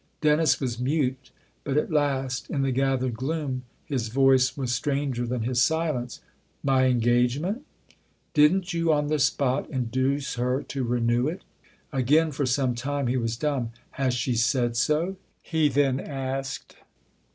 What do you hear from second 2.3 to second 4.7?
in the gathered gloom, his voice